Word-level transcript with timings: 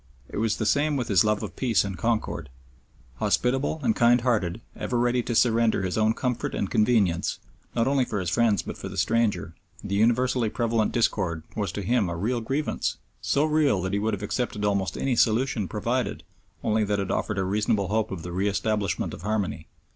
It 0.29 0.37
was 0.37 0.57
the 0.57 0.65
same 0.65 0.95
with 0.97 1.09
his 1.09 1.23
love 1.23 1.43
of 1.43 1.55
peace 1.55 1.83
and 1.85 1.95
concord. 1.95 2.49
Hospitable 3.17 3.79
and 3.83 3.95
kindhearted, 3.95 4.59
ever 4.75 4.97
ready 4.97 5.21
to 5.21 5.35
surrender 5.35 5.83
his 5.83 5.95
own 5.95 6.15
comfort 6.15 6.55
and 6.55 6.71
convenience, 6.71 7.37
not 7.75 7.85
only 7.87 8.03
for 8.03 8.19
his 8.19 8.31
friends 8.31 8.63
but 8.63 8.79
for 8.79 8.89
the 8.89 8.97
stranger, 8.97 9.53
the 9.83 9.93
universally 9.93 10.49
prevalent 10.49 10.91
discord 10.91 11.43
was 11.55 11.71
to 11.73 11.83
him 11.83 12.09
a 12.09 12.15
real 12.17 12.41
grievance, 12.41 12.97
so 13.21 13.45
real 13.45 13.79
that 13.83 13.93
he 13.93 13.99
would 13.99 14.15
have 14.15 14.23
accepted 14.23 14.65
almost 14.65 14.97
any 14.97 15.15
solution 15.15 15.67
provided 15.67 16.23
only 16.63 16.83
that 16.83 16.99
it 16.99 17.11
offered 17.11 17.37
a 17.37 17.43
reasonable 17.43 17.89
hope 17.89 18.09
of 18.09 18.23
the 18.23 18.31
re 18.31 18.47
establishment 18.47 19.13
of 19.13 19.21
harmony. 19.21 19.67